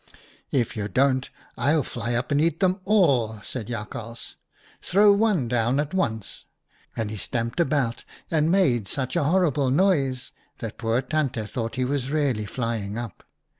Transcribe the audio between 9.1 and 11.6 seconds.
a horrible noise that the poor Tante HERON HAS CROOKED NECK